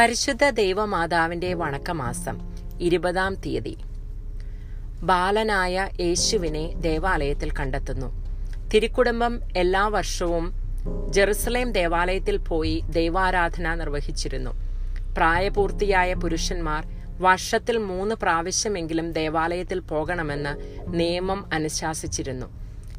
[0.00, 2.36] പരിശുദ്ധ ദൈവമാതാവിന്റെ വണക്കമാസം
[2.86, 3.72] ഇരുപതാം തീയതി.
[5.08, 8.08] ബാലനായ യേശുവിനെ ദേവാലയത്തിൽ കണ്ടെത്തുന്നു.
[8.72, 10.46] തിരുക്കുടുംബം എല്ലാ വർഷവും
[11.16, 14.52] ജെറുസലേം ദേവാലയത്തിൽ പോയി ദൈവാരാധന നിർവഹിച്ചിരുന്നു.
[15.16, 16.84] പ്രായപൂർത്തിയായ പുരുഷന്മാർ
[17.26, 20.54] വർഷത്തിൽ മൂന്ന് പ്രാവശ്യമെങ്കിലും ദേവാലയത്തിൽ പോകണമെന്ന്
[21.00, 22.48] നിയമം അനുശാസിച്ചിരുന്നു.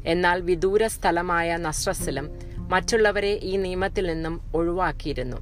[0.04, 2.28] എന്നാൽ വിദൂര സ്ഥലമായ നസ്രസിലും
[2.74, 5.40] മറ്റുള്ളവരെ ഈ നിയമത്തിൽ നിന്നും ഒഴിവാക്കിയിരുന്നു.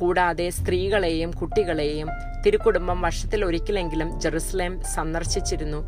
[0.00, 2.08] കൂടാതെ സ്ത്രീകളെയും കുട്ടികളെയും
[2.44, 5.80] തിരുക്കുടുംബം വർഷത്തിൽ ഒരിക്കലെങ്കിലും ജെറുസലേം സന്ദർശിച്ചിരുന്നു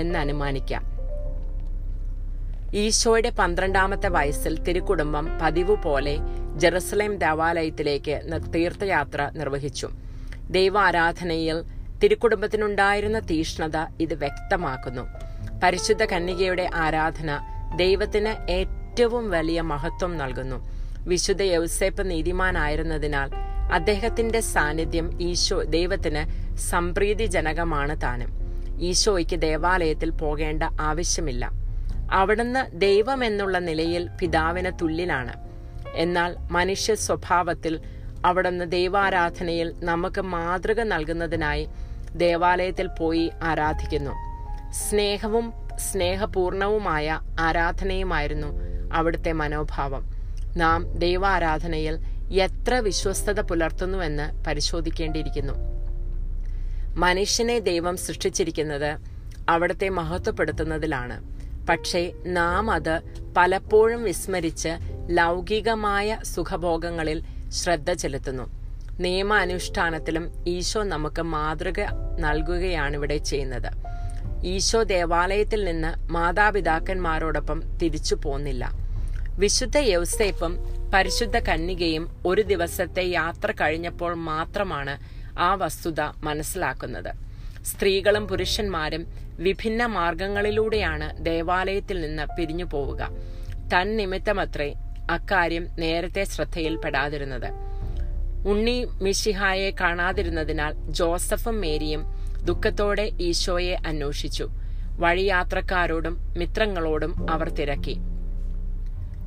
[0.00, 0.84] എന്ന് അനുമാനിക്കാം.
[2.82, 6.14] ഈശോയുടെ പന്ത്രണ്ടാമത്തെ വയസ്സിൽ തിരുക്കുടുംബം പതിവ് പോലെ
[6.62, 8.16] ജെറുസലേം ദേവാലയത്തിലേക്ക്
[8.54, 9.88] തീർത്ഥയാത്ര നിർവഹിച്ചു.
[10.56, 11.58] ദൈവാരാധനയിൽ
[12.02, 15.04] തിരുക്കുടുംബത്തിനുണ്ടായിരുന്ന തീഷ്ണത ഇത് വ്യക്തമാക്കുന്നു.
[15.62, 17.30] പരിശുദ്ധ കന്യകയുടെ ആരാധന
[17.76, 20.58] ദൈവത്തിന് ഏറ്റവും വലിയ മഹത്വം നൽകുന്നു.
[21.10, 23.30] വിശുദ്ധ യൗസേപ്പ് നീതിമാനായിരുന്നതിനാൽ
[23.72, 28.44] അദ്ദേഹത്തിന്റെ സാന്നിധ്യം ഈശോ ദൈവത്തിന് സംപ്രീതിജനകമാണ് താനും.
[28.80, 31.50] ഈശോയ്ക്ക് ദേവാലയത്തിൽ പോകേണ്ട ആവശ്യമില്ല.
[32.12, 35.32] അവിടുന്ന് ദൈവമെന്നുള്ള നിലയിൽ പിതാവിന് തുല്യനാണ്.
[35.94, 37.80] എന്നാൽ മനുഷ്യ സ്വഭാവത്തിൽ
[38.24, 41.68] അവിടുന്ന് ദൈവാരാധനയിൽ നമുക്ക് മാതൃക നൽകുന്നതിനായി
[42.16, 44.10] ദേവാലയത്തിൽ പോയി ആരാധിക്കുന്നു.
[44.72, 48.46] സ്നേഹവും സ്നേഹപൂർണവുമായ ആരാധനയുമായിരുന്നു
[48.92, 50.04] അവിടുത്തെ മനോഭാവം.
[50.56, 55.52] നാം ദൈവാരാധനയിൽ എത്ര വിശ്വസ്തത പുലർത്തുന്നുവെന്ന് പരിശോധിക്കേണ്ടിയിരിക്കുന്നു.
[56.96, 58.98] മനുഷ്യനെ ദൈവം സൃഷ്ടിച്ചിരിക്കുന്നത്
[59.48, 61.34] അവിടുത്തെ മഹത്വപ്പെടുത്തുന്നതിലാണ്.
[61.66, 63.00] പക്ഷേ നാം അത്
[63.36, 64.68] പലപ്പോഴും വിസ്മരിച്ച്
[65.10, 68.64] ലൗകികമായ സുഖഭോഗങ്ങളിൽ ശ്രദ്ധ ചെലുത്തുന്നു.
[69.00, 71.80] നിയമ അനുഷ്ഠാനത്തിലും ഈശോ നമുക്ക് മാതൃക
[72.20, 73.70] നൽകുകയാണ് ഇവിടെ ചെയ്യുന്നത്.
[74.46, 78.72] ഈശോ ദേവാലയത്തിൽ നിന്ന് മാതാപിതാക്കന്മാരോടൊപ്പം തിരിച്ചു പോന്നില്ല.
[79.38, 80.58] വിശുദ്ധ യൗസേപ്പും
[80.94, 84.98] പരിശുദ്ധ കന്യകയും ഒരു ദിവസത്തെ യാത്ര കഴിഞ്ഞപ്പോൾ മാത്രമാണ്
[85.38, 87.12] ആ വസ്തുത മനസ്സിലാക്കുന്നത്.
[87.62, 89.06] സ്ത്രീകളും പുരുഷന്മാരും
[89.38, 93.08] വിഭിന്ന മാർഗങ്ങളിലൂടെയാണ് ദേവാലയത്തിൽ നിന്ന് പിരിഞ്ഞു പോവുക.
[93.72, 94.74] തൻ നിമിത്തമത്രേ
[95.10, 97.50] അക്കാര്യം നേരത്തെ ശ്രദ്ധയിൽപ്പെടാതിരുന്നത്.
[98.48, 102.04] ഉണ്ണി മിഷിഹായെ കാണാതിരുന്നതിനാൽ ജോസഫും മേരിയും
[102.44, 104.48] ദുഃഖത്തോടെ ഈശോയെ അന്വേഷിച്ചു.
[104.98, 107.96] വഴിയാത്രക്കാരോടും മിത്രങ്ങളോടും അവർ തിരക്കി.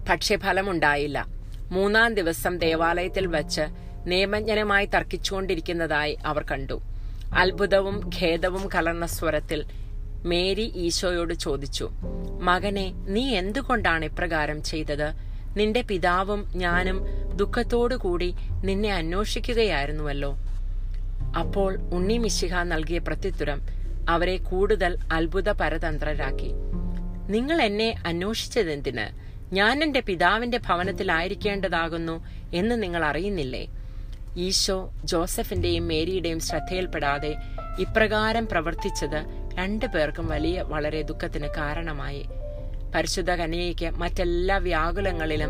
[0.09, 1.36] പക്ഷെ ഫലമുണ്ടായില്ല.
[1.71, 3.65] മൂന്നാം ദിവസം ദേവാലയത്തിൽ വച്ച്
[4.09, 6.77] നിയമജ്ഞനുമായി തർക്കിച്ചുകൊണ്ടിരിക്കുന്നതായി അവർ കണ്ടു.
[7.33, 9.65] അത്ഭുതവും ഖേദവും കലർന്ന സ്വരത്തിൽ
[10.25, 11.89] മേരി ഈശോയോട് ചോദിച്ചു
[12.41, 15.09] മകനെ നീ എന്തുകൊണ്ടാണ് ഇപ്രകാരം ചെയ്തത്?
[15.57, 16.97] നിന്റെ പിതാവും ഞാനും
[17.35, 20.31] ദുഃഖത്തോടുകൂടി നിന്നെ അന്വേഷിക്കുകയായിരുന്നുവല്ലോ.
[21.39, 23.61] അപ്പോൾ ഉണ്ണി മിശിഹ നൽകിയ പ്രത്യുത്തരം
[24.09, 26.51] അവരെ കൂടുതൽ അത്ഭുത പരതന്ത്രരാക്കി
[27.33, 29.26] നിങ്ങൾ എന്നെ അന്വേഷിച്ചതെന്തിന്?
[29.53, 33.67] ഞാൻ എന്റെ പിതാവിന്റെ ഭവനത്തിലായിരിക്കേണ്ടതാകുന്നു എന്ന് നിങ്ങൾ അറിയുന്നില്ലേ?
[34.37, 37.35] ഈശോ ജോസഫിന്റെയും മേരിയുടെയും ശ്രദ്ധയിൽപ്പെടാതെ
[37.79, 39.25] ഇപ്രകാരം പ്രവർത്തിച്ചത്
[39.57, 42.25] രണ്ടു പേർക്കും വലിയ വളരെ ദുഃഖത്തിന് കാരണമായി.
[42.95, 45.49] പരിശുദ്ധ കന്യയ്ക്ക് മറ്റെല്ലാ വ്യാകുലങ്ങളിലും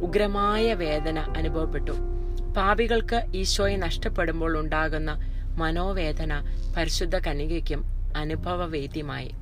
[0.00, 1.92] ഉഗ്രമായ വേദന അനുഭവപ്പെട്ടു.
[2.56, 5.18] പാപികൾക്ക് ഈശോയെ നഷ്ടപ്പെടുമ്പോൾ ഉണ്ടാകുന്ന
[5.56, 6.42] മനോവേദന
[6.76, 7.84] പരിശുദ്ധ കന്യകയ്ക്കും
[8.16, 9.34] അനുഭവവേദ്യമായി.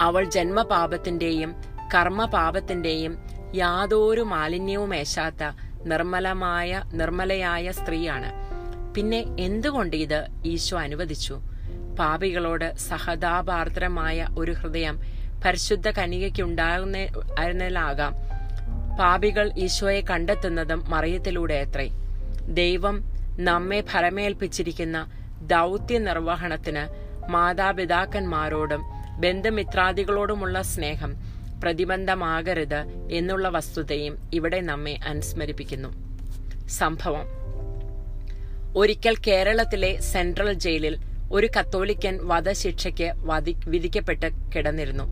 [0.00, 3.18] അവൾ ജന്മപാപത്തിന്റെയും കർമ്മപാപത്തിന്റെയും
[3.54, 5.52] യാതൊരു മാലിന്യവും ഏശാത്ത
[5.86, 8.50] നിർമ്മലമായ നിർമ്മലയായ സ്ത്രീയാണ്.
[8.94, 11.40] പിന്നെ എന്തുകൊണ്ട് ഇത് ഈശോ അനുവദിച്ചു?
[11.98, 15.00] പാപികളോട് സഹതാപാർദ്രമായ ഒരു ഹൃദയം
[15.44, 18.14] പരിശുദ്ധ കനികയ്ക്കുണ്ടാകുന്നതിലാകാം
[19.00, 21.90] പാപികൾ ഈശോയെ കണ്ടെത്തുന്നതും മറിയത്തിലൂടെ അത്രേ.
[22.48, 23.04] ദൈവം
[23.38, 25.10] നമ്മെ ഫലമേൽപ്പിച്ചിരിക്കുന്ന
[25.42, 26.88] ദൗത്യ നിർവഹണത്തിന്
[27.30, 28.82] മാതാപിതാക്കന്മാരോടും
[29.20, 31.29] ബന്ധുമിത്രാദികളോടുമുള്ള സ്നേഹം
[31.62, 35.88] പ്രതിബന്ധമാകരുത് എന്നുള്ള വസ്തുതയും ഇവിടെ നമ്മെ അനുസ്മരിപ്പിക്കുന്നു.
[36.68, 37.26] സംഭവം.
[38.76, 40.96] ഒരിക്കൽ കേരളത്തിലെ സെൻട്രൽ ജയിലിൽ
[41.32, 43.12] ഒരു കത്തോലിക്കൻ വധശിക്ഷയ്ക്ക്
[43.68, 44.26] വിധിക്കപ്പെട്ട്
[44.56, 45.04] കിടന്നിരുന്നു.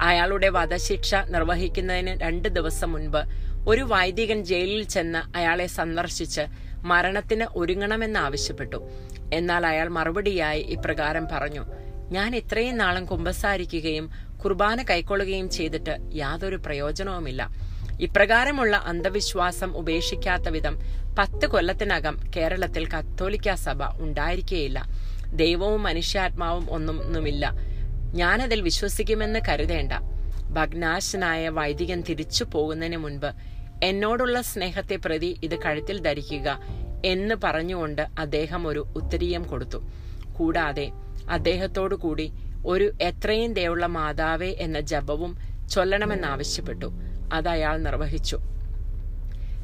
[0.00, 3.22] അയാളുടെ വധശിക്ഷ നിർവഹിക്കുന്നതിന് രണ്ട് ദിവസം മുൻപ്
[3.68, 6.40] ഒരു വൈദികൻ ജയിലിൽ ചെന്ന് അയാളെ സന്ദർശിച്ച്
[6.76, 8.90] മരണത്തിന് ഒരുങ്ങണമെന്ന് ആവശ്യപ്പെട്ടു.
[9.32, 11.64] എന്നാൽ അയാൾ മറുപടിയായി ഇപ്രകാരം പറഞ്ഞു
[12.10, 14.10] ഞാൻ ഇത്രയും നാളും കുമ്പസാരിക്കുകയും
[14.44, 17.42] കുർബാന കൈക്കൊള്ളുകയും ചെയ്തിട്ട് യാതൊരു പ്രയോജനവുമില്ല.
[18.00, 20.76] ഇപ്രകാരമുള്ള അന്ധവിശ്വാസം ഉപേക്ഷിക്കാത്ത വിധം
[21.18, 24.82] പത്ത് കൊല്ലത്തിനകം കേരളത്തിൽ കത്തോലിക്ക സഭ ഉണ്ടായിരിക്കേയില്ല.
[25.34, 27.44] ദൈവവും മനുഷ്യാത്മാവും ഒന്നൊന്നുമില്ല
[28.14, 29.92] ഞാനതിൽ വിശ്വസിക്കുമെന്ന് കരുതേണ്ട.
[30.56, 33.30] ഭഗ്നാശനായ വൈദികൻ തിരിച്ചു പോകുന്നതിന് മുൻപ്
[33.84, 36.48] എന്നോടുള്ള സ്നേഹത്തെ പ്രതി ഇത് കഴുത്തിൽ ധരിക്കുക
[37.04, 39.80] എന്ന് പറഞ്ഞുകൊണ്ട് അദ്ദേഹം ഒരു ഉത്തരീയം കൊടുത്തു.
[40.36, 40.90] കൂടാതെ
[41.30, 42.26] അദ്ദേഹത്തോടു കൂടി
[42.66, 45.36] ഒരു എത്രയും ദയുള്ള മാതാവേ എന്ന ജപവും
[45.70, 46.92] ചൊല്ലണമെന്നാവശ്യപ്പെട്ടു.
[47.32, 48.38] അത് അയാൾ നിർവഹിച്ചു.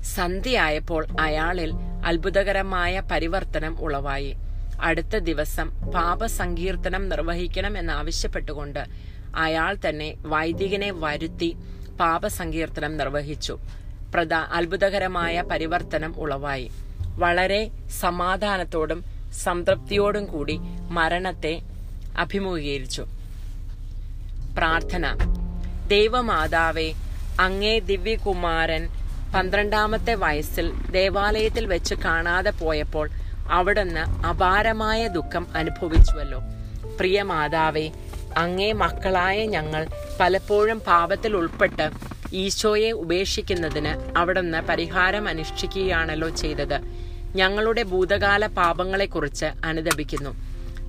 [0.02, 1.72] സന്ധ്യയായപ്പോൾ അയാളിൽ
[2.06, 4.36] അത്ഭുതകരമായ പരിവർത്തനം ഉളവായി.
[4.80, 8.84] അടുത്ത ദിവസം പാപസങ്കീർത്തനം നിർവഹിക്കണം എന്നാവശ്യപ്പെട്ടുകൊണ്ട്
[9.36, 11.56] അയാൾ തന്നെ വൈദികനെ വരുത്തി
[12.00, 13.58] പാപസങ്കീർത്തനം നിർവഹിച്ചു.
[14.14, 16.70] പ്രധാ അത്ഭുതകരമായ പരിവർത്തനം ഉളവായി.
[17.16, 17.70] വളരെ
[18.00, 19.04] സമാധാനത്തോടും
[19.44, 20.58] സംതൃപ്തിയോടും കൂടി
[20.90, 21.62] മരണത്തെ
[22.16, 23.02] അഭിമുഖീകരിച്ചു.
[24.56, 25.14] പ്രാർത്ഥന.
[25.88, 26.94] ദൈവമാതാവെ
[27.40, 28.88] അങ്ങേ ദിവ്യകുമാരൻ
[29.34, 33.10] പന്ത്രണ്ടാമത്തെ വയസ്സിൽ ദേവാലയത്തിൽ വെച്ച് കാണാതെ പോയപ്പോൾ
[33.46, 36.40] അവിടുന്ന് അപാരമായ ദുഃഖം അനുഭവിച്ചുവല്ലോ.
[36.98, 37.90] പ്രിയ മാതാവെ
[38.36, 39.86] അങ്ങേ മക്കളായ ഞങ്ങൾ
[40.20, 41.90] പലപ്പോഴും പാപത്തിൽ ഉൾപ്പെട്ട്
[42.32, 46.80] ഈശോയെ ഉപേക്ഷിക്കുന്നതിന് അവിടുന്ന് പരിഹാരം അനുഷ്ഠിക്കുകയാണല്ലോ ചെയ്തത്.
[47.36, 50.30] ഞങ്ങളുടെ ഭൂതകാല പാപങ്ങളെക്കുറിച്ച് അനുദപിക്കുന്നു.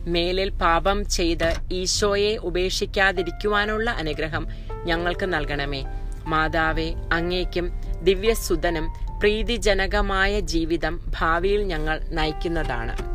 [0.07, 4.48] മേലിൽ പാപം ചെയ്ത് ഈശോയെ ഉപേക്ഷിക്കാതിരിക്കുവാനുള്ള അനുഗ്രഹം
[4.86, 5.86] ഞങ്ങൾക്ക് നൽകണമേ.
[6.25, 7.72] മാതാവെ അങ്ങേക്കും
[8.04, 13.10] ദിവ്യസുതനും പ്രീതിജനകമായ ജീവിതം ഭാവിയിൽ ഞങ്ങൾ നയിക്കുന്നതാണ്.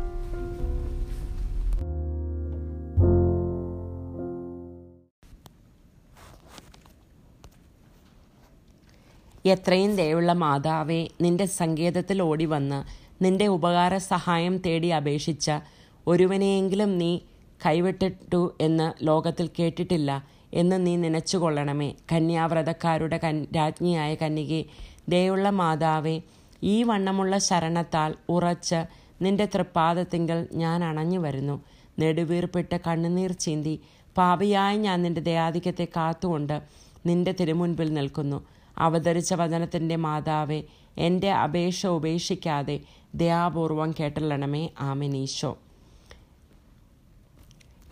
[9.47, 15.51] എത്രയും ദയുള്ള മാതാവേ നിന്റെ സങ്കേതത്തിൽ ഓടി വന്ന് നിന്റെ ഉപകാര സഹായം തേടി അപേക്ഷിച്ച
[16.07, 17.19] ഒരുവനെയെങ്കിലും നീ
[17.65, 21.93] കൈവിട്ടിട്ടു എന്ന് ലോകത്തിൽ കേട്ടിട്ടില്ല എന്ന് നീ നനച്ചുകൊള്ളണമേ.
[22.11, 24.65] കന്യാവ്രതക്കാരുടെ കൻ രാജ്ഞിയായ കന്യകെ
[25.09, 26.21] ദയുള്ള മാതാവേ
[26.63, 28.85] ഈ വണ്ണമുള്ള ശരണത്താൽ ഉറച്ച്
[29.21, 31.61] നിന്റെ തൃപ്പാദത്തിങ്കൽ ഞാൻ അണഞ്ഞു വരുന്നു.
[31.99, 33.81] നെടുവീർപ്പിട്ട് കണ്ണുനീർ ചീന്തി
[34.17, 36.61] പാപിയായി ഞാൻ നിന്റെ ദയാധിക്യത്തെ കാത്തുകൊണ്ട്
[37.05, 38.45] നിന്റെ തിരുമുൻപിൽ നിൽക്കുന്നു.
[38.77, 40.63] അവതരിച്ച വചനത്തിന്റെ മാതാവെ
[40.97, 42.79] എന്റെ അപേക്ഷ ഉപേക്ഷിക്കാതെ
[43.15, 44.69] ദയാപൂർവം കേട്ടല്ലണമേ.
[44.79, 45.57] ആമിനീശോ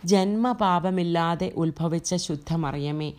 [0.04, 3.12] ജന്മപാപമില്ലാതെ ഉത്ഭവിച്ച ശുദ്ധമറിയമേ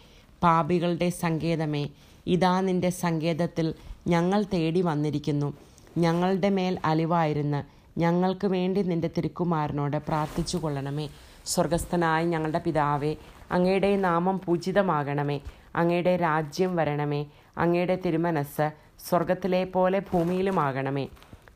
[0.44, 1.90] പാപികളുടെ സങ്കേതമേ
[2.28, 3.74] ഇതാ നിന്റെ സങ്കേതത്തിൽ
[4.08, 5.54] ഞങ്ങൾ തേടി വന്നിരിക്കുന്നു.
[5.98, 7.64] ഞങ്ങളുടെ മേൽ അലിവായിരുന്ന്
[8.00, 11.10] ഞങ്ങൾക്ക് വേണ്ടി നിന്റെ തിരുക്കുമാരനോട് പ്രാർത്ഥിച്ചു കൊള്ളണമേ
[11.46, 13.16] സ്വർഗസ്ഥനായ ഞങ്ങളുടെ പിതാവേ
[13.52, 15.42] അങ്ങയുടെ നാമം പൂജിതമാകണമേ.
[15.76, 17.26] അങ്ങയുടെ രാജ്യം വരണമേ.
[17.58, 18.72] അങ്ങയുടെ തിരുമനസ്
[19.10, 21.08] സ്വർഗത്തിലെ പോലെ ഭൂമിയിലുമാകണമേ.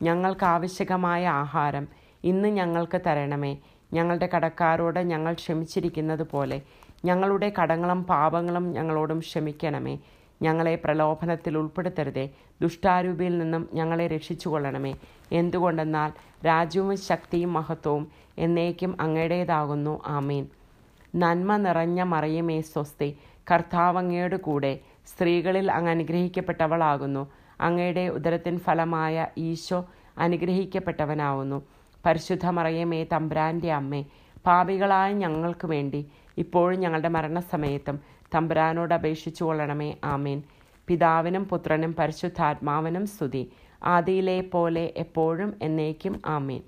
[0.01, 1.87] ഞങ്ങൾക്ക് ആവശ്യകമായ ആഹാരം
[2.23, 3.57] ഇന്ന് ഞങ്ങൾക്ക് തരണമേ.
[3.93, 6.61] ഞങ്ങളുടെ കടക്കാരോട് ഞങ്ങൾ ക്ഷമിച്ചിരിക്കുന്നത് പോലെ
[7.05, 9.97] ഞങ്ങളുടെ കടങ്ങളും പാപങ്ങളും ഞങ്ങളോടും ക്ഷമിക്കണമേ.
[10.41, 12.29] ഞങ്ങളെ പ്രലോഭനത്തിൽ ഉൾപ്പെടുത്തരുതേ.
[12.61, 14.95] ദുഷ്ടാരൂപിയിൽ നിന്നും ഞങ്ങളെ രക്ഷിച്ചുകൊള്ളണമേ.
[15.31, 16.11] എന്തുകൊണ്ടെന്നാൽ
[16.45, 20.01] രാജ്യവും ശക്തിയും മഹത്വവും എന്നേക്കും അങ്ങയുടേതാകുന്നു.
[20.05, 20.47] ആമീൻ.
[21.15, 23.17] നന്മ നിറഞ്ഞ മറിയമേ സ്വസ്തി.
[23.51, 27.31] കർത്താവങ്ങയുടെ കൂടെ സ്ത്രീകളിൽ അങ്ങ് അനുഗ്രഹിക്കപ്പെട്ടവളാകുന്നു.
[27.61, 29.85] അങ്ങയുടെ ഉദരത്തിൻ ഫലമായ ഈശോ
[30.17, 31.78] അനുഗ്രഹിക്കപ്പെട്ടവനാവുന്നു.
[32.05, 34.05] പരിശുദ്ധ മറിയമേ തമ്പ്രാന്റെ അമ്മേ
[34.45, 36.07] പാപികളായ ഞങ്ങൾക്ക് വേണ്ടി
[36.37, 37.99] ഇപ്പോഴും ഞങ്ങളുടെ മരണസമയത്തും
[38.35, 40.43] തമ്പ്രാനോട് അപേക്ഷിച്ചു കൊള്ളണമേ ആമേൻ.
[40.87, 43.51] പിതാവിനും പുത്രനും പരിശുദ്ധാത്മാവിനും സ്തുതി.
[43.83, 46.61] ആദിയിലെ പോലെ എപ്പോഴും എന്നേക്കും ആമേൻ.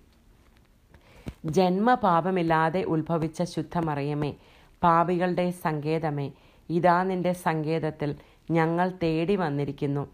[1.46, 4.36] ജന്മപാപമില്ലാതെ ഉത്ഭവിച്ച ശുദ്ധമറിയമേ
[4.84, 6.32] പാപികളുടെ സങ്കേതമേ
[6.70, 8.16] ഇതാ നിന്റെ സങ്കേതത്തിൽ
[8.52, 10.08] ഞങ്ങൾ തേടി വന്നിരിക്കുന്നു.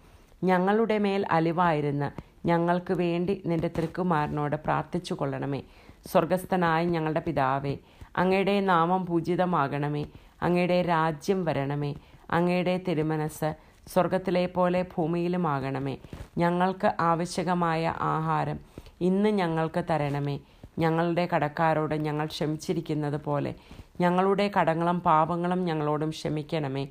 [0.44, 5.62] ഞങ്ങളുടെ മേൽ അലിവായിരുന്ന് ഞങ്ങൾക്ക് വേണ്ടി നിന്റെ തൃക്കുമാരനോട് പ്രാർത്ഥിച്ചു കൊള്ളണമേ.
[6.12, 7.78] സ്വർഗസ്ഥനായ ഞങ്ങളുടെ പിതാവേ
[8.18, 10.06] അങ്ങയുടെ നാമം പൂജിതമാകണമേ.
[10.42, 11.96] അങ്ങയുടെ രാജ്യം വരണമേ.
[12.32, 13.56] അങ്ങയുടെ തിരുമനസ്
[13.88, 15.98] സ്വർഗത്തിലെ പോലെ ഭൂമിയിലുമാകണമേ.
[16.38, 18.60] ഞങ്ങൾക്ക് ആവശ്യകമായ ആഹാരം
[19.02, 20.40] ഇന്ന് ഞങ്ങൾക്ക് തരണമേ.
[20.80, 23.56] ഞങ്ങളുടെ കടക്കാരോട് ഞങ്ങൾ ക്ഷമിച്ചിരിക്കുന്നത് പോലെ
[24.02, 26.88] ഞങ്ങളുടെ കടങ്ങളും പാപങ്ങളും ഞങ്ങളോടും ക്ഷമിക്കണമേ.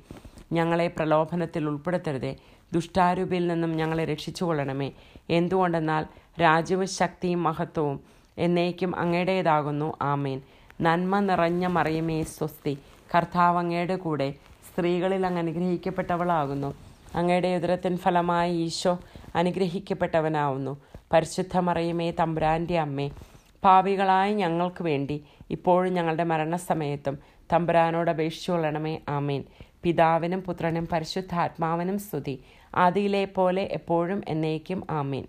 [0.51, 2.35] ഞങ്ങളെ പ്രലോഭനത്തിൽ ഉൾപ്പെടുത്തരുതേ.
[2.73, 4.91] ദുഷ്ടാരൂപിയിൽ നിന്നും ഞങ്ങളെ രക്ഷിച്ചുകൊള്ളണമേ.
[5.29, 6.05] എന്തുകൊണ്ടെന്നാൽ
[6.41, 7.99] രാജ്യവും ശക്തിയും മഹത്വവും
[8.37, 9.93] എന്നേക്കും അങ്ങയുടേതാകുന്നു.
[10.01, 10.41] ആമേൻ.
[10.81, 12.77] നന്മ നിറഞ്ഞ മറിയമേ സ്വസ്തി.
[13.15, 14.33] കർത്താവ് അങ്ങയുടെ കൂടെ
[14.69, 16.73] സ്ത്രീകളിൽ അങ്ങ് അനുഗ്രഹിക്കപ്പെട്ടവളാകുന്നു.
[17.15, 18.99] അങ്ങയുടെ ഉദരത്തിൻ ഫലമായി ഈശോ
[19.35, 20.77] അനുഗ്രഹിക്കപ്പെട്ടവനാവുന്നു.
[21.13, 23.11] പരിശുദ്ധ മറിയമേ തമ്പുരാന്റെ അമ്മേ
[23.63, 27.17] പാപികളായ ഞങ്ങൾക്ക് വേണ്ടി ഇപ്പോഴും ഞങ്ങളുടെ മരണസമയത്തും
[27.53, 29.43] തമ്പുരാനോട് അപേക്ഷിച്ചു കൊള്ളണമേ ആമേൻ.
[29.83, 32.43] പിതാവിനും പുത്രനും പരിശുദ്ധാത്മാവിനും സ്തുതി.
[32.77, 35.25] ആദിയിലെ പോലെ എപ്പോഴും എന്നേക്കും ആമീൻ.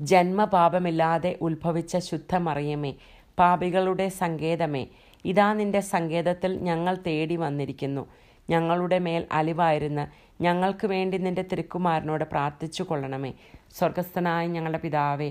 [0.00, 2.92] ജന്മപാപമില്ലാതെ ഉത്ഭവിച്ച ശുദ്ധമറിയമേ
[3.38, 4.86] പാപികളുടെ സങ്കേതമേ
[5.24, 8.02] ഇതാ നിന്റെ സങ്കേതത്തിൽ ഞങ്ങൾ തേടി വന്നിരിക്കുന്നു.
[8.50, 10.00] ഞങ്ങളുടെ മേൽ അലിവായിരുന്ന
[10.40, 13.32] ഞങ്ങൾക്ക് വേണ്ടി നിന്റെ തിരുക്കുമാരനോട് പ്രാർത്ഥിച്ചു കൊള്ളണമേ
[13.78, 15.30] സ്വർഗസ്ഥനായ ഞങ്ങളുടെ പിതാവേ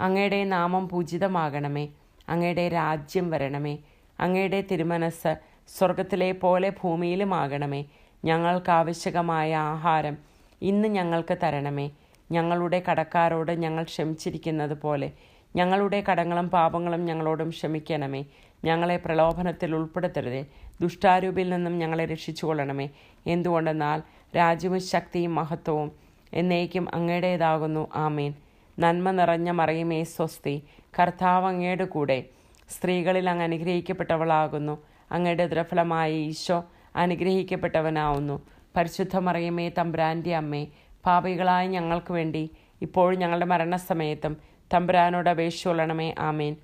[0.00, 1.88] അങ്ങയുടെ നാമം പൂജിതമാകണമേ.
[2.28, 3.78] അങ്ങയുടെ രാജ്യം വരണമേ.
[4.20, 5.32] അങ്ങയുടെ തിരുമനസ്
[5.78, 7.84] സ്വർഗത്തിലെ പോലെ ഭൂമിയിലുമാകണമേ.
[8.24, 10.16] ഞങ്ങൾക്ക് ആവശ്യകമായ ആഹാരം
[10.62, 11.90] ഇന്ന് ഞങ്ങൾക്ക് തരണമേ.
[12.30, 15.12] ഞങ്ങളുടെ കടക്കാരോട് ഞങ്ങൾ ക്ഷമിച്ചിരിക്കുന്നത് പോലെ
[15.56, 18.24] ഞങ്ങളുടെ കടങ്ങളും പാപങ്ങളും ഞങ്ങളോടും ക്ഷമിക്കണമേ.
[18.64, 20.46] ഞങ്ങളെ പ്രലോഭനത്തിൽ ഉൾപ്പെടുത്തരുതേ.
[20.80, 22.88] ദുഷ്ടാരൂപിൽ നിന്നും ഞങ്ങളെ രക്ഷിച്ചുകൊള്ളണമേ.
[23.26, 24.02] എന്തുകൊണ്ടെന്നാൽ
[24.36, 25.92] രാജ്യവും ശക്തിയും മഹത്വവും
[26.32, 27.88] എന്നേക്കും അങ്ങയുടേതാകുന്നു.
[27.94, 28.34] ആമേൻ.
[28.78, 30.62] നന്മ നിറഞ്ഞ മറിയുമേ സ്വസ്തി.
[31.00, 32.24] കർത്താവ് അങ്ങയുടെ കൂടെ
[32.68, 34.78] സ്ത്രീകളിൽ അങ്ങ് അനുഗ്രഹിക്കപ്പെട്ടവളാകുന്നു.
[35.12, 36.64] അങ്ങയുടെ ദ്രഫലമായ ഈശോ
[36.98, 38.46] അനുഗ്രഹിക്കപ്പെട്ടവനാവുന്നു.
[38.76, 40.66] പരിശുദ്ധ മറിയമേ തമ്പുരാന്റെ അമ്മേ
[41.06, 42.50] പാപികളായ ഞങ്ങൾക്ക് വേണ്ടി
[42.82, 44.36] ഇപ്പോഴും ഞങ്ങളുടെ മരണസമയത്തും
[44.74, 46.56] തമ്പുരാനോട് അപേക്ഷിച്ചുകൊള്ളണമേ ആമേൻ.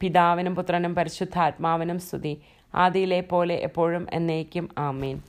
[0.00, 2.40] പിതാവിനും പുത്രനും പരിശുദ്ധാത്മാവിനും സ്തുതി.
[2.74, 4.68] ആദിയിലെ പോലെ എപ്പോഴും എന്നേക്കും.
[4.78, 5.22] ആമേൻ.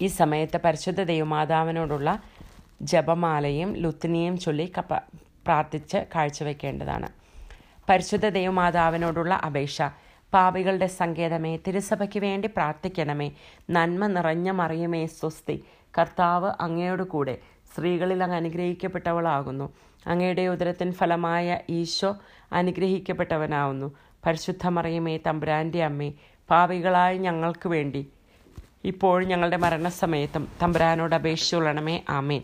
[0.00, 2.22] ഈ സമയത്ത് പരിശുദ്ധ ദൈവമാതാവിനോടുള്ള
[2.82, 4.72] ജപമാലയും ലുത്തിനിയും ചൊല്ലി
[5.44, 7.08] പ്രാർത്ഥിച്ച് കാഴ്ചവെക്കേണ്ടതാണ്.
[7.88, 9.82] പരിശുദ്ധ ദൈവമാതാവിനോടുള്ള അപേക്ഷ.
[10.32, 13.30] പാപികളുടെ സങ്കേതമേ തിരുസഭയ്ക്ക് വേണ്ടി പ്രാർത്ഥിക്കണമേ.
[13.70, 15.64] നന്മ നിറഞ്ഞ മറിയമേ സ്വസ്തി.
[15.98, 17.38] കർത്താവ് അങ്ങയോട് കൂടെ
[17.74, 19.72] സ്ത്രീകളിൽ അങ്ങ് അനുഗ്രഹിക്കപ്പെട്ടവളാകുന്നു.
[20.06, 22.16] അങ്ങയുടെ ഉദരത്തിൻ ഫലമായ ഈശോ
[22.52, 23.88] അനുഗ്രഹിക്കപ്പെട്ടവനാവുന്നു.
[24.26, 26.12] പരിശുദ്ധ മറിയമേ തമ്പുരാന്റെ അമ്മേ
[26.50, 28.02] പാപികളായ ഞങ്ങൾക്ക് വേണ്ടി
[28.84, 32.42] ഇപ്പോഴും ഞങ്ങളുടെ മരണസമയത്തും തമ്പുരാനോട് അപേക്ഷിച്ചുകൊള്ളണമേ ആമേൻ.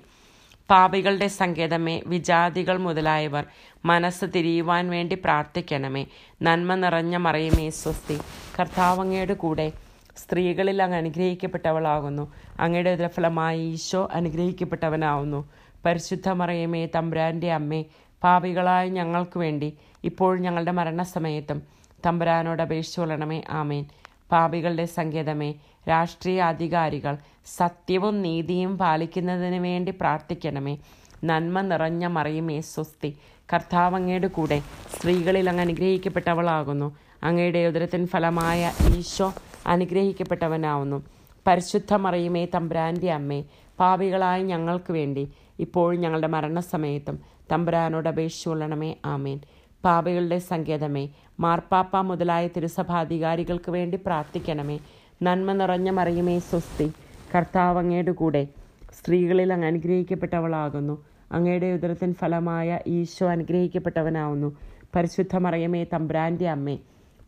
[0.71, 3.45] പാപികളുടെ സങ്കേതമേ വിജാതികൾ മുതലായവർ
[3.85, 6.07] മനസ്സ് തിരിയുവാൻ വേണ്ടി പ്രാർത്ഥിക്കണമേ.
[6.43, 8.19] നന്മ നിറഞ്ഞ മറിയമേ സ്വസ്തി.
[8.61, 9.73] കർത്താവങ്ങയുടെ കൂടെ
[10.17, 12.33] സ്ത്രീകളിൽ അങ്ങ് അനുഗ്രഹിക്കപ്പെട്ടവളാകുന്നു.
[12.61, 15.49] അങ്ങയുടെ ഉദരഫലമായി ഈശോ അനുഗ്രഹിക്കപ്പെട്ടവനാവുന്നു.
[15.85, 17.85] പരിശുദ്ധ മറിയമേ തമ്പുരാന്റെ അമ്മേ
[18.23, 21.63] പാപികളായ ഞങ്ങൾക്ക് വേണ്ടി ഇപ്പോൾ ഞങ്ങളുടെ മരണസമയത്തും
[22.07, 23.43] തമ്പുരാനോട് അപേക്ഷിച്ചു കൊള്ളണമേ.
[23.51, 23.87] ആമേൻ.
[24.33, 25.55] പാപികളുടെ സങ്കേതമേ
[25.89, 27.15] രാഷ്ട്രീയ അധികാരികൾ
[27.47, 30.79] സത്യവും നീതിയും പാലിക്കുന്നതിന് വേണ്ടി പ്രാർത്ഥിക്കണമേ.
[31.25, 33.11] നന്മ നിറഞ്ഞ മറിയുമേ സ്വസ്തി.
[33.53, 34.63] കർത്താവ് അങ്ങയുടെ കൂടെ
[34.97, 36.97] സ്ത്രീകളിൽ അങ്ങ് അനുഗ്രഹിക്കപ്പെട്ടവളാകുന്നു.
[37.23, 39.35] അങ്ങയുടെ ഉദരത്തിൻ ഫലമായ ഈശോ
[39.67, 40.99] അനുഗ്രഹിക്കപ്പെട്ടവനാവുന്നു.
[41.47, 43.45] പരിശുദ്ധ മറിയുമേ തമ്പുരാന്റെ അമ്മേ
[43.81, 47.17] പാപികളായ ഞങ്ങൾക്ക് വേണ്ടി ഇപ്പോഴും ഞങ്ങളുടെ മരണസമയത്തും
[47.53, 49.39] തമ്പുരാനോട് അപേക്ഷിച്ചുകൊള്ളണമേ ആമേൻ.
[49.85, 51.09] പാപികളുടെ സങ്കേതമേ.
[51.41, 54.79] മാർപ്പാപ്പ മുതലായ തിരുസഭാധികാരികൾക്ക് വേണ്ടി പ്രാർത്ഥിക്കണമേ.
[55.23, 56.93] നന്മ നിറഞ്ഞ മറിയുമേ സ്വസ്തി.
[57.35, 58.49] കർത്താവ് അങ്ങയുടെ കൂടെ
[58.93, 61.05] സ്ത്രീകളിൽ അങ്ങ് അനുഗ്രഹിക്കപ്പെട്ടവളാകുന്നു.
[61.33, 64.57] അങ്ങയുടെ ഉദരത്തിൻ ഫലമായ ഈശോ അനുഗ്രഹിക്കപ്പെട്ടവനാവുന്നു.
[64.95, 66.79] പരിശുദ്ധ മറിയമേ തമ്പ്രാന്റെ അമ്മേ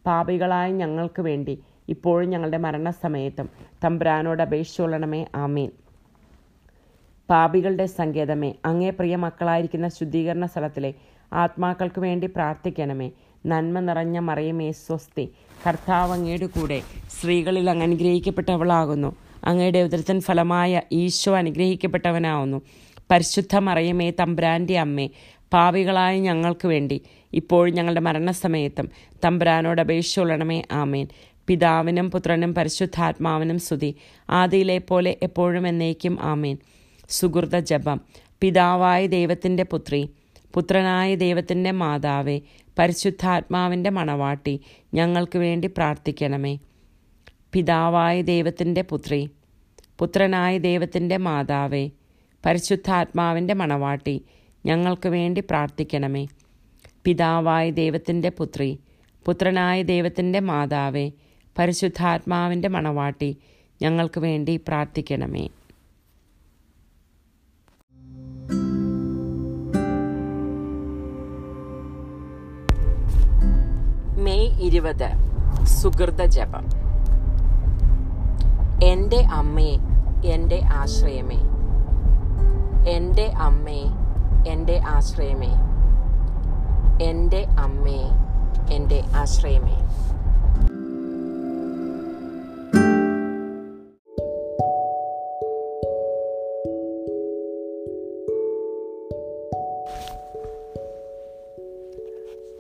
[0.06, 3.48] പാപികളായ ഞങ്ങൾക്ക് വേണ്ടി ഇപ്പോഴും ഞങ്ങളുടെ മരണസമയത്തും
[3.84, 5.70] തമ്പ്രാനോട് അപേക്ഷിച്ചുകൊള്ളണമേ ആമേൻ.
[7.30, 10.94] പാപികളുടെ സങ്കേതമേ അങ്ങേ പ്രിയ മക്കളായിരിക്കുന്ന ശുദ്ധീകരണ സ്ഥലത്തിലെ
[11.32, 13.10] ആത്മാക്കൾക്ക് വേണ്ടി പ്രാർത്ഥിക്കണമേ.
[13.46, 15.28] നന്മ നിറഞ്ഞ മറിയമേ സ്വസ്തി.
[15.66, 19.16] കർത്താവ് അങ്ങയുടെ കൂടെ സ്ത്രീകളിൽ അങ്ങ് അനുഗ്രഹിക്കപ്പെട്ടവളാകുന്നു.
[19.44, 22.62] അങ്ങയുടെ ഉദരത്തിൻ ഫലമായ ഈശോ അനുഗ്രഹിക്കപ്പെട്ടവനാവുന്നു.
[23.10, 25.08] പരിശുദ്ധ മറിയമേ തമ്പ്രാന്റെ അമ്മേ
[25.52, 28.90] പാവികളായ ഞങ്ങൾക്ക് വേണ്ടി ഇപ്പോഴും ഞങ്ങളുടെ മരണസമയത്തും
[29.24, 31.08] തമ്പ്രാനോട് അപേക്ഷ ഉള്ളണമേ ആമേൻ.
[31.46, 33.94] പിതാവിനും പുത്രനും പരിശുദ്ധാത്മാവിനും സ്തുതി.
[34.30, 36.58] ആദിയിലെ പോലെ എപ്പോഴും എന്നേക്കും ആമേൻ.
[37.08, 38.00] സുഹൃത ജപം.
[38.40, 40.10] പിതാവായ ദൈവത്തിന്റെ പുത്രി
[40.54, 42.40] പുത്രനായ ദൈവത്തിന്റെ മാതാവേ
[42.78, 44.60] പരിശുദ്ധാത്മാവിന്റെ മണവാട്ടി
[44.94, 46.58] ഞങ്ങൾക്ക് വേണ്ടി പ്രാർത്ഥിക്കണമേ.
[47.52, 49.30] പിതാവായ ദൈവത്തിന്റെ പുത്രി
[49.98, 51.90] പുത്രനായ ദൈവത്തിന്റെ മാതാവേ
[52.46, 54.24] പരിശുദ്ധാത്മാവിന്റെ മണവാട്ടി
[54.66, 56.28] ഞങ്ങൾക്ക് വേണ്ടി പ്രാർത്ഥിക്കണമേ.
[57.04, 58.78] പിതാവായ ദൈവത്തിന്റെ പുത്രി
[59.24, 61.12] പുത്രനായ ദൈവത്തിന്റെ മാതാവേ
[61.58, 63.36] പരിശുദ്ധാത്മാവിന്റെ മണവാട്ടി
[63.82, 65.48] ഞങ്ങൾക്ക് വേണ്ടി പ്രാർത്ഥിക്കണമേ.
[74.90, 76.64] ഇരുപത് സുഹൃത ജപം.
[78.82, 79.78] എന്റെ അമ്മേ
[80.24, 81.40] എന്റെ ആശ്രയമേ.
[82.88, 83.84] എന്റെ അമ്മേ
[84.48, 85.52] എന്റെ ആശ്രയമേ.
[87.04, 88.00] എന്റെ അമ്മേ
[88.70, 89.76] എന്റെ ആശ്രയമേ.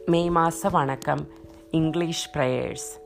[0.08, 1.39] മെയ് മാസ വണക്കം.
[1.72, 2.98] English prayers.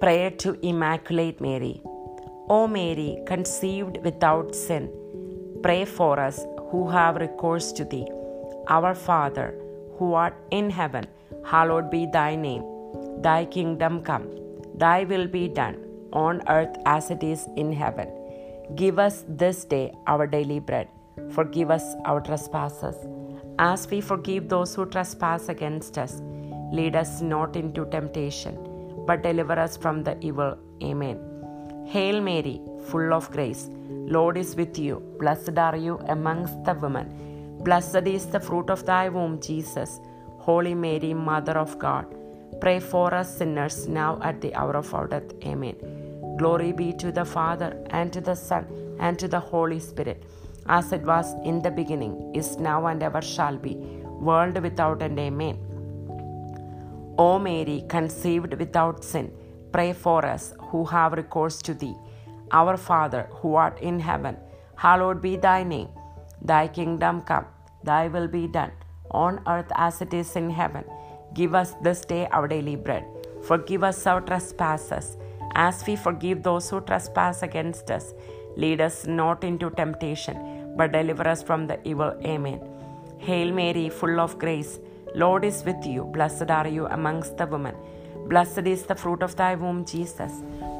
[0.00, 1.82] Prayer to Immaculate Mary.
[2.48, 4.90] O Mary, conceived without sin,
[5.62, 8.06] pray for us who have recourse to thee.
[8.68, 9.54] Our Father,
[9.98, 11.06] who art in heaven,
[11.44, 12.64] hallowed be thy name.
[13.20, 14.30] Thy kingdom come,
[14.74, 15.76] thy will be done,
[16.12, 18.08] on earth as it is in heaven.
[18.74, 20.88] Give us this day our daily bread
[21.30, 22.96] Forgive us our trespasses,
[23.58, 26.20] as we forgive those who trespass against us.
[26.72, 28.58] Lead us not into temptation,
[29.06, 30.56] but deliver us from the evil.
[30.82, 31.20] Amen.
[31.86, 34.96] Hail Mary, full of grace, Lord is with you.
[35.18, 37.60] Blessed are you amongst the women.
[37.62, 40.00] Blessed is the fruit of thy womb, Jesus.
[40.38, 42.06] Holy Mary, Mother of God,
[42.60, 45.32] pray for us sinners now at the hour of our death.
[45.44, 45.76] Amen.
[46.38, 48.66] Glory be to the Father, and to the Son,
[48.98, 50.22] and to the Holy Spirit,
[50.66, 53.74] as it was in the beginning, is now, and ever shall be,
[54.28, 55.18] world without end.
[55.18, 55.58] Amen.
[57.18, 59.30] O Mary, conceived without sin,
[59.72, 61.94] pray for us who have recourse to thee.
[62.50, 64.36] Our Father, who art in heaven,
[64.76, 65.88] hallowed be thy name.
[66.42, 67.46] Thy kingdom come,
[67.82, 68.72] thy will be done,
[69.10, 70.84] on earth as it is in heaven.
[71.34, 73.04] Give us this day our daily bread.
[73.42, 75.16] Forgive us our trespasses,
[75.54, 78.12] as we forgive those who trespass against us.
[78.56, 80.36] Lead us not into temptation,
[80.76, 82.14] but deliver us from the evil.
[82.24, 82.60] Amen.
[83.18, 84.78] Hail Mary, full of grace,
[85.14, 86.04] Lord is with you.
[86.04, 87.74] Blessed are you amongst the women.
[88.28, 90.32] Blessed is the fruit of thy womb, Jesus.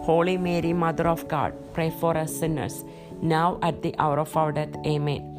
[0.02, 2.84] Holy Mary, Mother of God, pray for us sinners,
[3.22, 4.74] now at the hour of our death.
[4.86, 5.30] Amen.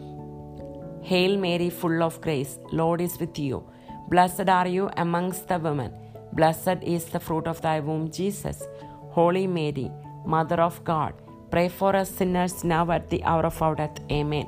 [1.02, 3.64] Hail Mary, full of grace, Lord is with you.
[4.08, 5.92] Blessed are you amongst the women.
[6.34, 8.64] Blessed is the fruit of thy womb, Jesus.
[9.12, 9.92] Holy Mary,
[10.26, 11.14] Mother of God,
[11.52, 14.00] pray for us sinners now at the hour of our death.
[14.12, 14.48] Amen.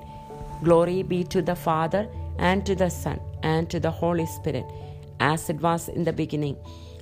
[0.64, 4.66] Glory be to the Father, and to the Son, and to the Holy Spirit,
[5.20, 6.58] as it was in the beginning,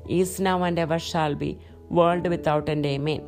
[0.07, 1.59] is now, and ever shall be,
[1.89, 2.85] world without end.
[2.85, 3.21] Amen.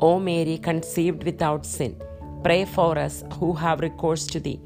[0.00, 2.00] O Mary, conceived without sin,
[2.42, 4.60] pray for us who have recourse to thee.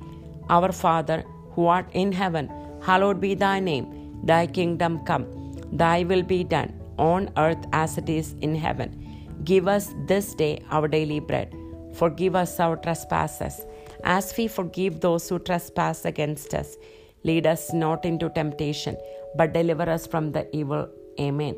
[0.49, 2.51] Our Father, who art in heaven,
[2.83, 3.87] hallowed be thy name.
[4.25, 5.27] Thy kingdom come,
[5.73, 9.06] thy will be done, on earth as it is in heaven.
[9.51, 11.55] Give us this day our daily bread.
[11.95, 13.65] Forgive us our trespasses,
[14.03, 16.77] as we forgive those who trespass against us.
[17.23, 18.97] Lead us not into temptation,
[19.37, 20.89] but deliver us from the evil.
[21.21, 21.57] Amen.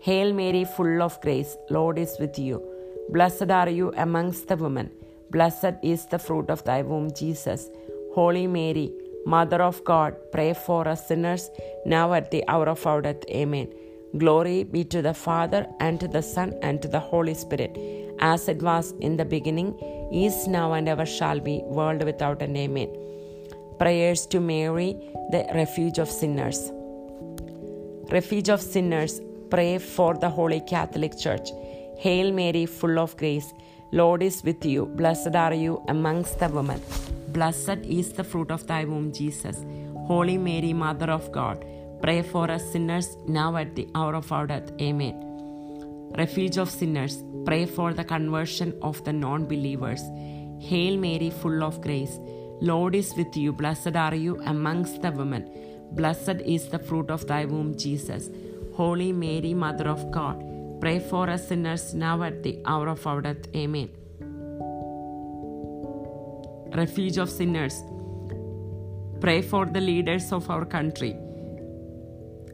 [0.00, 2.62] Hail Mary, full of grace, Lord is with you.
[3.10, 4.90] Blessed are you amongst the women.
[5.30, 7.68] Blessed is the fruit of thy womb, Jesus.
[8.14, 8.92] Holy Mary,
[9.26, 11.50] Mother of God, pray for us sinners,
[11.84, 13.24] now at the hour of our death.
[13.30, 13.68] Amen.
[14.16, 17.76] Glory be to the Father, and to the Son, and to the Holy Spirit,
[18.20, 19.74] as it was in the beginning,
[20.12, 22.90] is now, and ever shall be, world without an Amen.
[23.78, 24.96] Prayers to Mary,
[25.30, 26.70] the refuge of sinners.
[28.12, 31.48] Refuge of sinners, pray for the Holy Catholic Church.
[31.98, 33.52] Hail Mary, full of grace,
[33.90, 34.86] Lord is with you.
[34.86, 36.80] Blessed are you amongst the women.
[37.28, 39.64] Blessed is the fruit of thy womb, Jesus.
[40.06, 41.64] Holy Mary, Mother of God,
[42.04, 44.70] pray for us sinners now at the hour of our death.
[44.78, 45.14] Amen.
[46.18, 50.02] Refuge of sinners, pray for the conversion of the non believers.
[50.60, 52.18] Hail Mary, full of grace,
[52.60, 53.54] Lord is with you.
[53.54, 55.48] Blessed are you amongst the women.
[55.92, 58.28] Blessed is the fruit of thy womb, Jesus.
[58.74, 60.44] Holy Mary, Mother of God,
[60.82, 63.48] pray for us sinners now at the hour of our death.
[63.56, 63.88] Amen.
[66.76, 67.82] Refuge of sinners,
[69.22, 71.16] pray for the leaders of our country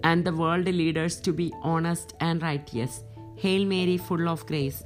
[0.04, 3.02] and the world leaders to be honest and righteous.
[3.36, 4.84] Hail Mary, full of grace,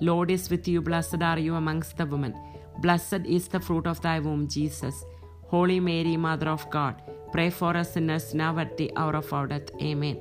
[0.00, 0.80] Lord is with you.
[0.80, 2.34] Blessed are you amongst the women.
[2.78, 5.04] Blessed is the fruit of thy womb, Jesus.
[5.48, 7.00] Holy Mary, Mother of God,
[7.32, 9.70] pray for us sinners now at the hour of our death.
[9.80, 10.20] Amen.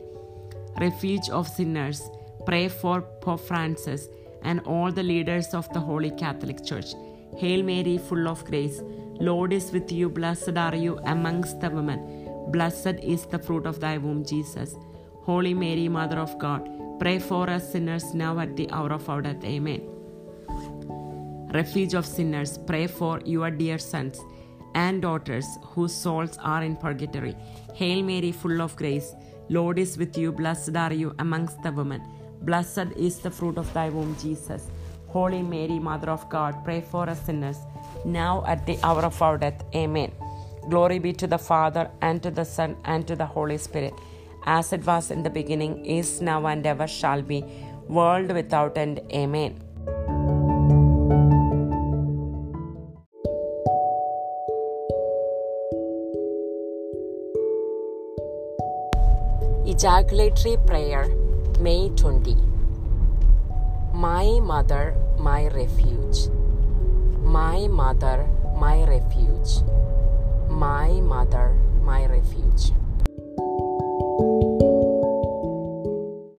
[0.79, 2.01] Refuge of sinners,
[2.45, 4.07] pray for Pope Francis
[4.43, 6.93] and all the leaders of the Holy Catholic Church.
[7.37, 8.81] Hail Mary, full of grace,
[9.19, 10.09] Lord is with you.
[10.09, 12.24] Blessed are you amongst the women.
[12.47, 14.75] Blessed is the fruit of thy womb, Jesus.
[15.23, 19.21] Holy Mary, Mother of God, pray for us sinners now at the hour of our
[19.21, 19.43] death.
[19.43, 19.81] Amen.
[21.53, 24.19] Refuge of sinners, pray for your dear sons
[24.75, 27.35] and daughters whose souls are in purgatory.
[27.73, 29.15] Hail Mary, full of grace,
[29.49, 30.31] Lord is with you.
[30.31, 32.01] Blessed are you amongst the women.
[32.41, 34.69] Blessed is the fruit of thy womb, Jesus.
[35.07, 37.57] Holy Mary, Mother of God, pray for us sinners,
[38.03, 39.63] now at the hour of our death.
[39.73, 40.11] Amen.
[40.69, 43.93] Glory be to the Father, and to the Son, and to the Holy Spirit,
[44.45, 47.43] as it was in the beginning, is now, and ever shall be,
[47.87, 49.01] world without end.
[49.13, 49.61] Amen.
[59.67, 61.09] Ejaculatory Prayer,
[61.59, 62.35] May 20.
[63.93, 66.29] My mother, my refuge.
[67.23, 69.74] My mother, my refuge.
[70.55, 72.71] My mother, my refuge.